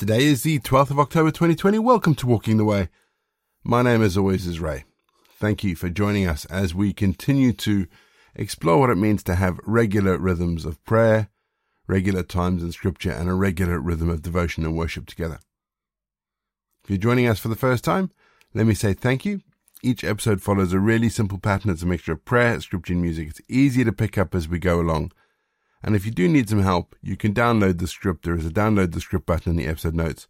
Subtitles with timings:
[0.00, 1.78] Today is the 12th of October 2020.
[1.78, 2.88] Welcome to Walking the Way.
[3.62, 4.84] My name, as always, is Ray.
[5.38, 7.86] Thank you for joining us as we continue to
[8.34, 11.28] explore what it means to have regular rhythms of prayer,
[11.86, 15.38] regular times in Scripture, and a regular rhythm of devotion and worship together.
[16.82, 18.10] If you're joining us for the first time,
[18.54, 19.42] let me say thank you.
[19.82, 21.70] Each episode follows a really simple pattern.
[21.70, 23.28] It's a mixture of prayer, scripture, and music.
[23.28, 25.12] It's easy to pick up as we go along.
[25.82, 28.24] And if you do need some help, you can download the script.
[28.24, 30.28] There is a download the script button in the episode notes.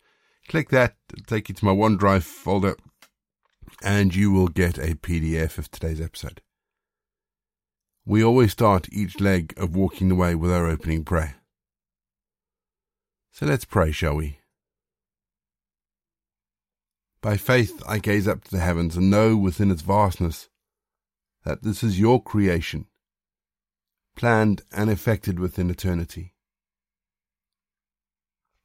[0.48, 2.77] Click that, it'll take you to my OneDrive folder,
[3.82, 6.41] and you will get a PDF of today's episode.
[8.06, 11.36] We always start each leg of walking the way with our opening prayer.
[13.32, 14.38] So let's pray, shall we?
[17.22, 20.48] By faith I gaze up to the heavens and know within its vastness
[21.44, 22.86] that this is your creation
[24.20, 26.34] planned and effected within eternity.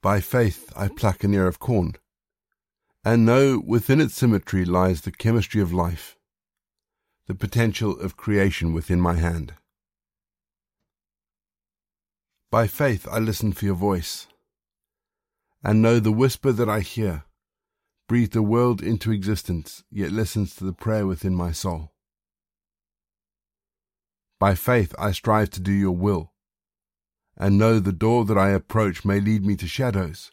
[0.01, 1.93] By faith I pluck an ear of corn,
[3.05, 6.17] and know within its symmetry lies the chemistry of life,
[7.27, 9.53] the potential of creation within my hand.
[12.51, 14.27] By faith I listen for your voice,
[15.63, 17.23] and know the whisper that I hear
[18.09, 21.94] breathed the world into existence, yet listens to the prayer within my soul.
[24.45, 26.31] By faith I strive to do your will,
[27.35, 30.31] and know the door that I approach may lead me to shadows,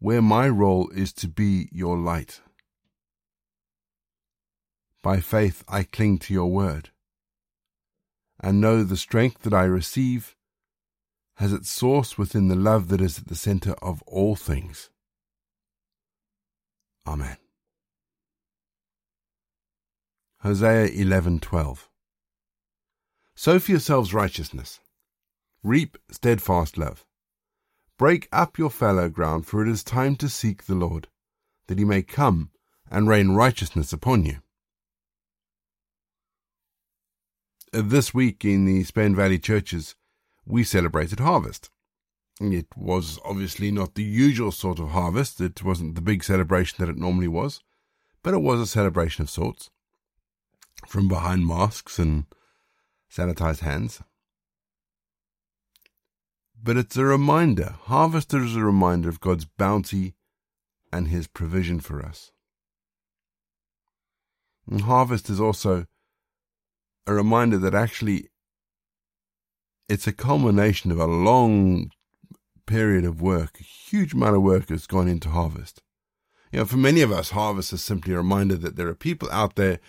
[0.00, 2.40] where my role is to be your light.
[5.00, 6.90] By faith I cling to your word,
[8.40, 10.34] and know the strength that I receive
[11.36, 14.90] has its source within the love that is at the center of all things.
[17.06, 17.36] Amen.
[20.40, 21.93] Hosea 11:12
[23.36, 24.80] Sow for yourselves righteousness.
[25.62, 27.04] Reap steadfast love.
[27.98, 31.08] Break up your fallow ground, for it is time to seek the Lord,
[31.66, 32.50] that he may come
[32.90, 34.38] and rain righteousness upon you.
[37.72, 39.96] This week in the Spen Valley churches,
[40.46, 41.70] we celebrated harvest.
[42.40, 45.40] It was obviously not the usual sort of harvest.
[45.40, 47.60] It wasn't the big celebration that it normally was,
[48.22, 49.70] but it was a celebration of sorts.
[50.86, 52.26] From behind masks and
[53.10, 54.02] sanitize hands.
[56.62, 60.14] But it's a reminder, harvest is a reminder of God's bounty
[60.92, 62.32] and His provision for us.
[64.70, 65.86] And harvest is also
[67.06, 68.28] a reminder that actually
[69.88, 71.90] it's a culmination of a long
[72.66, 73.58] period of work.
[73.60, 75.82] A huge amount of work has gone into harvest.
[76.50, 79.28] You know, for many of us, harvest is simply a reminder that there are people
[79.30, 79.80] out there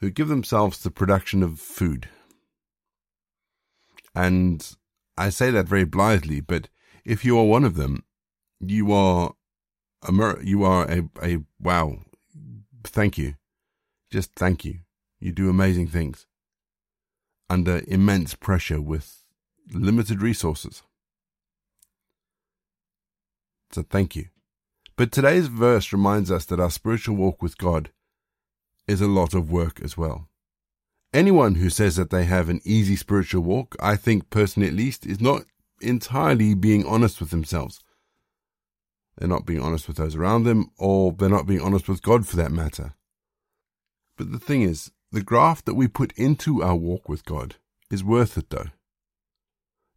[0.00, 2.08] who give themselves the production of food,
[4.14, 4.76] and
[5.16, 6.68] I say that very blithely, but
[7.04, 8.04] if you are one of them,
[8.60, 9.34] you are
[10.02, 11.98] a you are a, a wow.
[12.84, 13.34] Thank you.
[14.10, 14.80] Just thank you.
[15.20, 16.26] You do amazing things
[17.48, 19.24] under immense pressure with
[19.72, 20.82] limited resources.
[23.72, 24.26] So thank you.
[24.96, 27.90] But today's verse reminds us that our spiritual walk with God
[28.86, 30.28] is a lot of work as well.
[31.14, 35.06] Anyone who says that they have an easy spiritual walk, I think personally at least,
[35.06, 35.44] is not
[35.80, 37.78] entirely being honest with themselves.
[39.16, 42.26] They're not being honest with those around them, or they're not being honest with God
[42.26, 42.94] for that matter.
[44.16, 47.54] But the thing is, the graft that we put into our walk with God
[47.92, 48.70] is worth it though.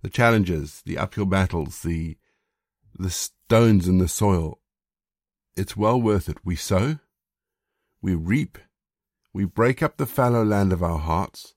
[0.04, 2.18] The challenges, the uphill battles, the
[2.94, 4.60] the stones in the soil,
[5.56, 6.38] it's well worth it.
[6.44, 7.00] We sow,
[8.04, 8.60] we reap,
[9.38, 11.54] we break up the fallow land of our hearts,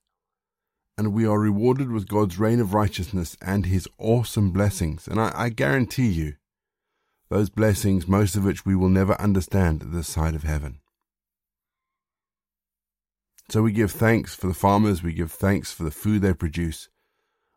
[0.99, 5.09] and we are rewarded with God's reign of righteousness and His awesome blessings.
[5.09, 6.35] And I, I guarantee you,
[7.31, 10.81] those blessings, most of which we will never understand at this side of heaven.
[13.49, 16.91] So we give thanks for the farmers, we give thanks for the food they produce,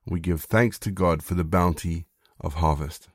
[0.05, 2.05] we give thanks to God for the bounty
[2.40, 3.09] of harvest.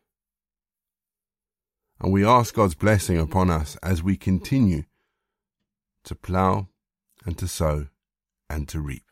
[2.02, 4.82] And we ask God's blessing upon us as we continue
[6.04, 6.69] to plough
[7.25, 7.87] and to sow
[8.49, 9.05] and to reap.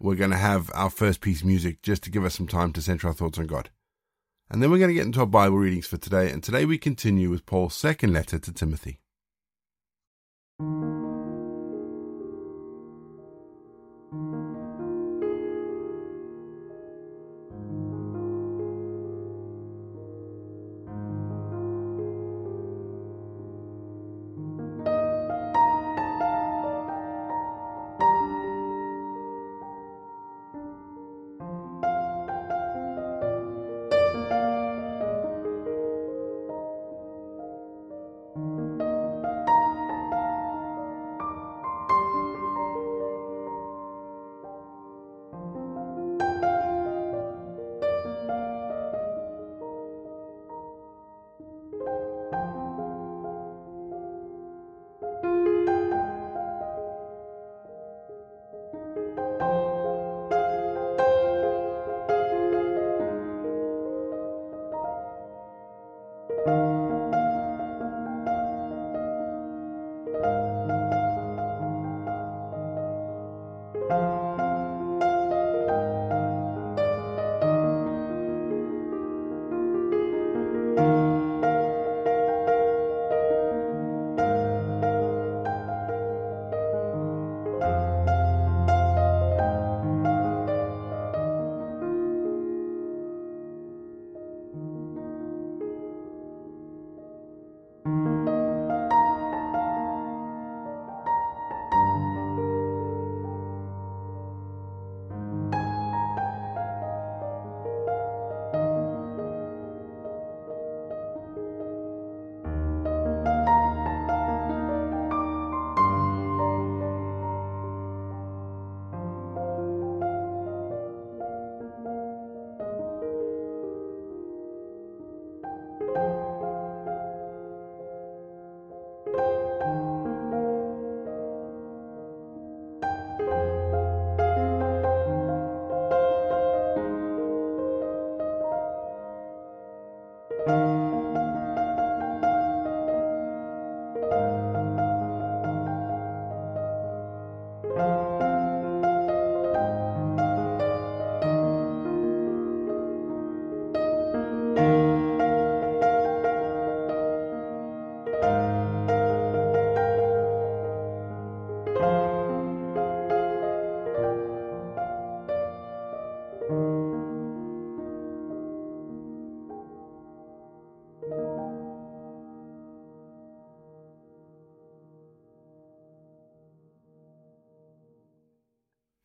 [0.00, 2.72] We're going to have our first piece of music just to give us some time
[2.72, 3.70] to center our thoughts on God.
[4.50, 6.30] And then we're going to get into our Bible readings for today.
[6.30, 9.00] And today we continue with Paul's second letter to Timothy.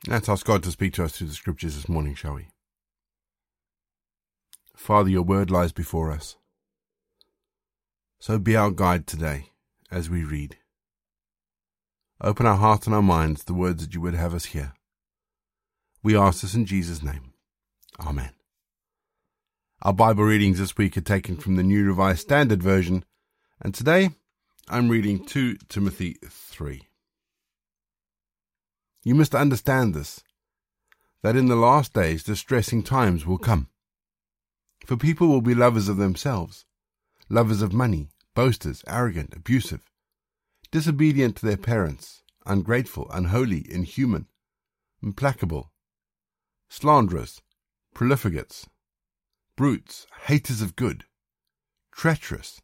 [0.10, 2.48] Let's ask God to speak to us through the scriptures this morning, shall we?
[4.76, 6.36] Father, your word lies before us.
[8.18, 9.52] So be our guide today
[9.92, 10.58] as we read.
[12.22, 14.74] Open our hearts and our minds to the words that you would have us hear.
[16.02, 17.34] We ask this in Jesus' name.
[18.00, 18.32] Amen.
[19.84, 23.06] Our Bible readings this week are taken from the New Revised Standard Version,
[23.62, 24.10] and today
[24.68, 26.89] I'm reading 2 Timothy 3.
[29.04, 30.22] You must understand this,
[31.22, 33.70] that in the last days distressing times will come.
[34.86, 36.66] For people will be lovers of themselves,
[37.30, 39.82] lovers of money, boasters, arrogant, abusive,
[40.72, 44.28] disobedient to their parents, ungrateful, unholy, inhuman,
[45.02, 45.72] implacable,
[46.70, 47.42] slanderers,
[47.94, 48.68] profligates,
[49.56, 51.06] brutes, haters of good,
[51.92, 52.62] treacherous,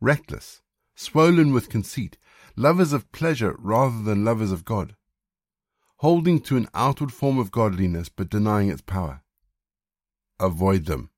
[0.00, 0.62] reckless,
[0.94, 2.18] swollen with conceit,
[2.56, 4.96] lovers of pleasure rather than lovers of God,
[5.96, 9.22] holding to an outward form of godliness but denying its power.
[10.38, 11.10] Avoid them.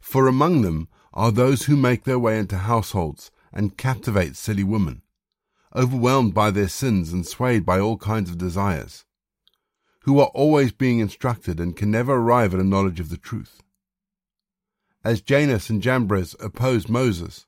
[0.00, 5.02] For among them are those who make their way into households and captivate silly women,
[5.74, 9.04] overwhelmed by their sins and swayed by all kinds of desires,
[10.00, 13.62] who are always being instructed and can never arrive at a knowledge of the truth.
[15.04, 17.46] As Jannes and Jambres opposed Moses,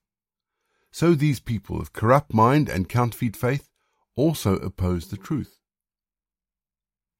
[0.90, 3.68] so these people of corrupt mind and counterfeit faith
[4.14, 5.55] also oppose the truth.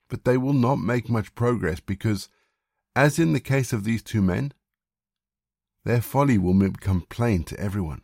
[0.08, 2.28] But they will not make much progress because,
[2.94, 4.52] as in the case of these two men,
[5.84, 8.02] their folly will become plain to everyone.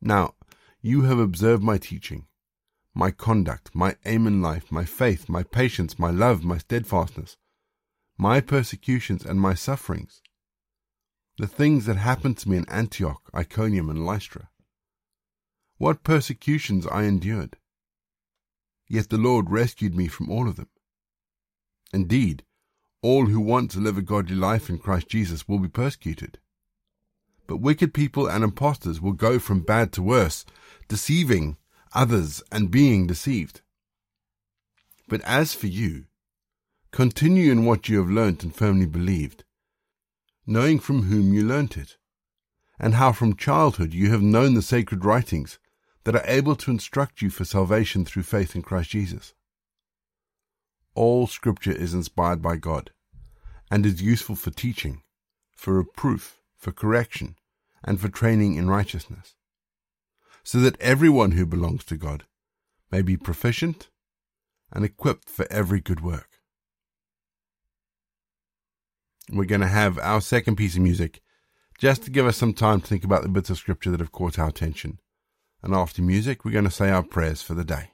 [0.00, 0.34] Now,
[0.80, 2.26] you have observed my teaching,
[2.94, 7.36] my conduct, my aim in life, my faith, my patience, my love, my steadfastness,
[8.16, 10.22] my persecutions, and my sufferings,
[11.36, 14.48] the things that happened to me in Antioch, Iconium, and Lystra.
[15.76, 17.56] What persecutions I endured!
[18.92, 20.68] Yet the Lord rescued me from all of them.
[21.92, 22.42] Indeed,
[23.02, 26.40] all who want to live a godly life in Christ Jesus will be persecuted.
[27.46, 30.44] But wicked people and impostors will go from bad to worse,
[30.88, 31.56] deceiving
[31.94, 33.60] others and being deceived.
[35.08, 36.06] But as for you,
[36.90, 39.44] continue in what you have learnt and firmly believed,
[40.48, 41.96] knowing from whom you learnt it,
[42.76, 45.60] and how from childhood you have known the sacred writings
[46.10, 49.32] that are able to instruct you for salvation through faith in Christ Jesus.
[50.96, 52.90] All scripture is inspired by God
[53.70, 55.02] and is useful for teaching,
[55.54, 57.36] for reproof, for correction,
[57.84, 59.36] and for training in righteousness,
[60.42, 62.24] so that everyone who belongs to God
[62.90, 63.88] may be proficient
[64.72, 66.40] and equipped for every good work.
[69.30, 71.20] We're going to have our second piece of music
[71.78, 74.10] just to give us some time to think about the bits of scripture that have
[74.10, 74.98] caught our attention.
[75.62, 77.90] And after music, we're going to say our prayers for the day.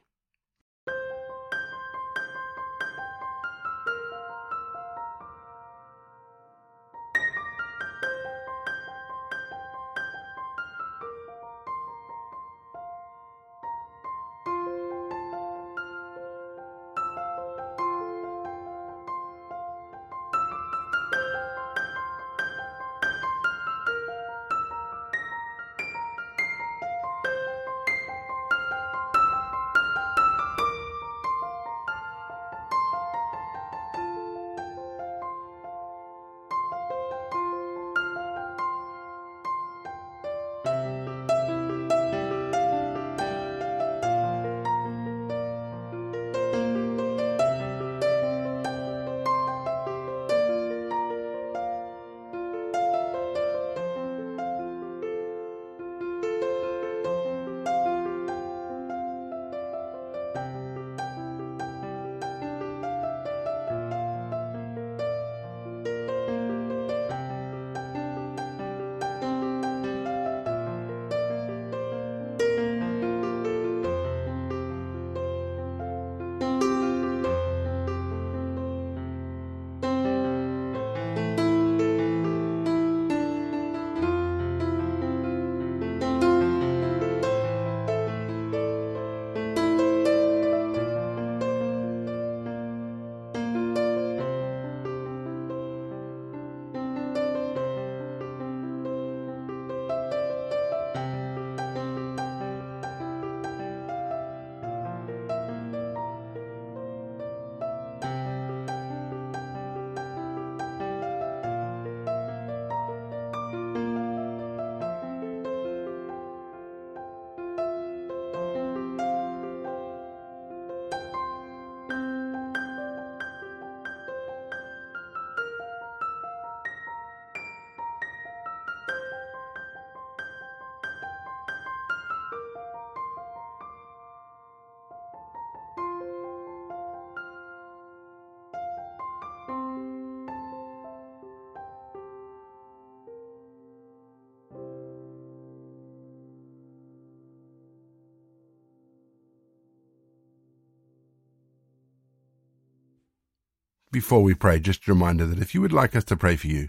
[153.92, 156.48] Before we pray, just a reminder that if you would like us to pray for
[156.48, 156.68] you,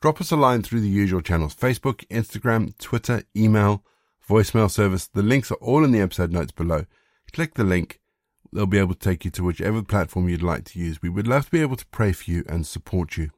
[0.00, 3.84] drop us a line through the usual channels Facebook, Instagram, Twitter, email,
[4.28, 5.06] voicemail service.
[5.06, 6.86] The links are all in the episode notes below.
[7.32, 8.00] Click the link,
[8.52, 11.02] they'll be able to take you to whichever platform you'd like to use.
[11.02, 13.30] We would love to be able to pray for you and support you.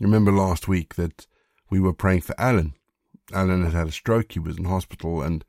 [0.00, 1.26] Remember last week that
[1.70, 2.74] we were praying for Alan.
[3.32, 5.44] Alan had had a stroke, he was in hospital, and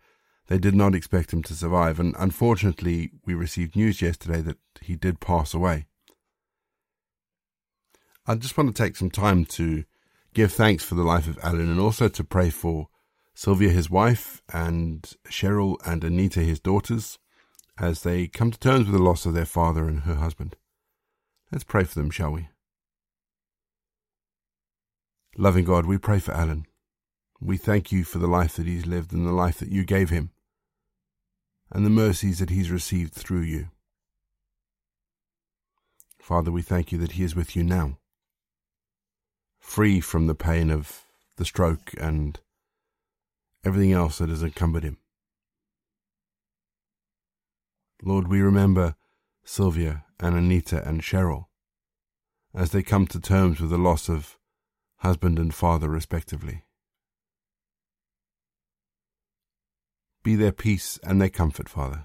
[0.47, 1.99] they did not expect him to survive.
[1.99, 5.87] And unfortunately, we received news yesterday that he did pass away.
[8.25, 9.85] I just want to take some time to
[10.33, 12.89] give thanks for the life of Alan and also to pray for
[13.33, 17.19] Sylvia, his wife, and Cheryl and Anita, his daughters,
[17.79, 20.55] as they come to terms with the loss of their father and her husband.
[21.51, 22.49] Let's pray for them, shall we?
[25.37, 26.65] Loving God, we pray for Alan.
[27.39, 30.09] We thank you for the life that he's lived and the life that you gave
[30.09, 30.31] him,
[31.71, 33.69] and the mercies that he's received through you.
[36.19, 37.97] Father, we thank you that he is with you now
[39.59, 41.03] free from the pain of
[41.35, 42.39] the stroke and
[43.65, 44.97] everything else that has encumbered him.
[48.01, 48.95] Lord, we remember
[49.43, 51.45] Sylvia and Anita and Cheryl
[52.53, 54.37] as they come to terms with the loss of
[54.99, 56.63] husband and father, respectively.
[60.27, 62.03] Be their peace and their comfort, Father.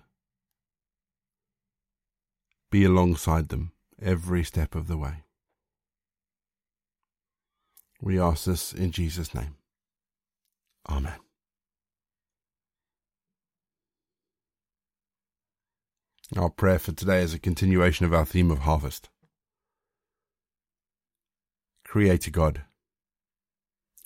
[2.70, 5.24] Be alongside them every step of the way.
[8.00, 9.56] We ask this in Jesus' name.
[10.88, 11.18] Amen.
[16.36, 19.08] Our prayer for today is a continuation of our theme of harvest.
[21.84, 22.62] Creator God,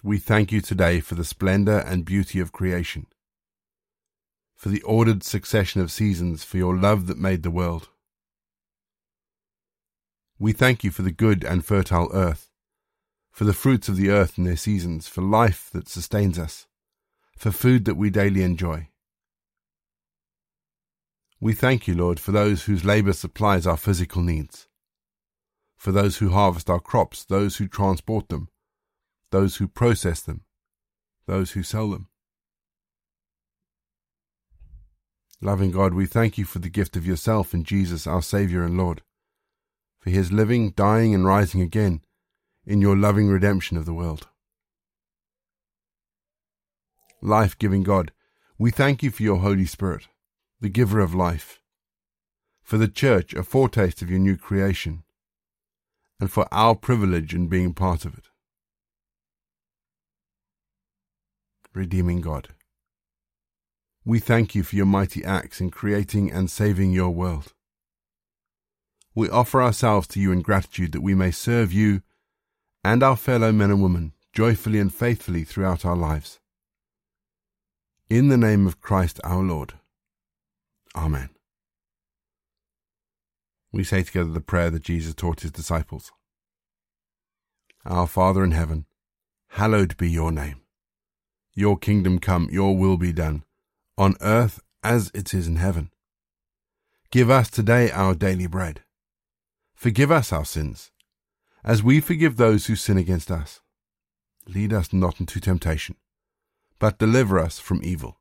[0.02, 3.08] we thank you today for the splendor and beauty of creation,
[4.56, 7.88] for the ordered succession of seasons, for your love that made the world.
[10.38, 12.50] We thank you for the good and fertile earth,
[13.30, 16.66] for the fruits of the earth in their seasons, for life that sustains us,
[17.36, 18.88] for food that we daily enjoy.
[21.38, 24.68] We thank you, Lord, for those whose labour supplies our physical needs,
[25.76, 28.48] for those who harvest our crops, those who transport them,
[29.30, 30.44] those who process them,
[31.26, 32.08] those who sell them.
[35.42, 38.76] Loving God, we thank you for the gift of yourself in Jesus, our Saviour and
[38.76, 39.02] Lord,
[39.98, 42.00] for his living, dying, and rising again
[42.64, 44.28] in your loving redemption of the world.
[47.20, 48.12] Life giving God,
[48.58, 50.08] we thank you for your Holy Spirit,
[50.60, 51.60] the giver of life,
[52.62, 55.04] for the Church, a foretaste of your new creation,
[56.18, 58.24] and for our privilege in being part of it.
[61.74, 62.48] Redeeming God,
[64.06, 67.52] we thank you for your mighty acts in creating and saving your world.
[69.16, 72.02] We offer ourselves to you in gratitude that we may serve you
[72.84, 76.38] and our fellow men and women joyfully and faithfully throughout our lives.
[78.08, 79.72] In the name of Christ our Lord.
[80.94, 81.30] Amen.
[83.72, 86.12] We say together the prayer that Jesus taught his disciples.
[87.84, 88.86] Our Father in heaven,
[89.48, 90.60] hallowed be your name.
[91.54, 93.42] Your kingdom come, your will be done,
[93.98, 95.90] on earth as it is in heaven.
[97.10, 98.82] Give us today our daily bread.
[99.74, 100.90] Forgive us our sins
[101.64, 103.60] as we forgive those who sin against us.
[104.46, 105.96] Lead us not into temptation,
[106.78, 108.20] but deliver us from evil.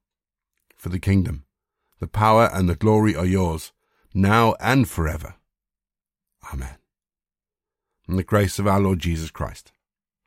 [0.75, 1.46] For the kingdom,
[2.00, 3.72] the power, and the glory are yours,
[4.13, 5.36] now and forever.
[6.51, 6.77] Amen.
[8.08, 9.72] And the grace of our Lord Jesus Christ,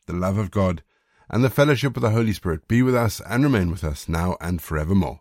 [0.06, 0.82] the love of God,
[1.28, 4.36] and the fellowship of the Holy Spirit be with us and remain with us now
[4.40, 5.20] and forevermore.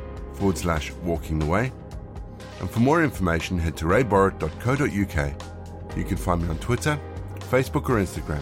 [0.41, 1.71] forward slash walking the way.
[2.61, 5.95] And for more information, head to rayborrett.co.uk.
[5.95, 6.99] You can find me on Twitter
[7.51, 8.41] Facebook or Instagram.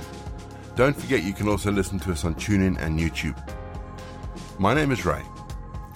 [0.78, 3.38] Don't forget you can also listen to us on TuneIn and YouTube.
[4.60, 5.24] My name is Ray,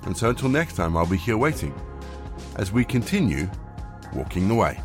[0.04, 1.74] and so until next time, I'll be here waiting
[2.58, 3.50] as we continue
[4.14, 4.78] walking the way.